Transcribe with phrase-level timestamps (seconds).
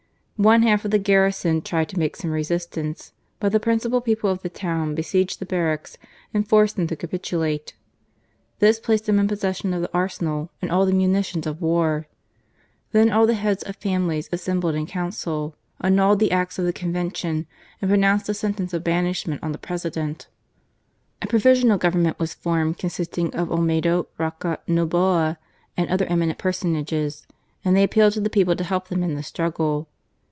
[0.49, 4.41] One half of the garrison tried to make some resistance: but the principal people of
[4.41, 5.99] the town besieged the barracks
[6.33, 7.75] and forced them ta capitulate.
[8.57, 12.07] This placed them in possession of the arsenal and all the munitions of war.
[12.91, 13.27] Then all FLORES.
[13.27, 17.45] 25 the heads of families assembled in council^ annulled the acts of the Convention,
[17.79, 20.27] and pronounced a sentence of banishment on the President.
[21.21, 25.37] A pro visional Government was formed consisting of 01m6do, Roca, Noboa,
[25.77, 27.27] and other eminent person ages,
[27.63, 29.87] and they appealed to the people to help them in the struggle.